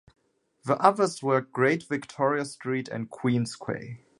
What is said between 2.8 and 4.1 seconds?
and Queen's Quay.